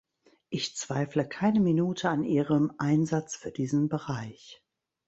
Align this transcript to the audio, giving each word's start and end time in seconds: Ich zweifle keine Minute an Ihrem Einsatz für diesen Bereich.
Ich 0.49 0.75
zweifle 0.75 1.27
keine 1.29 1.59
Minute 1.59 2.09
an 2.09 2.23
Ihrem 2.23 2.73
Einsatz 2.79 3.35
für 3.35 3.51
diesen 3.51 3.87
Bereich. 3.87 4.63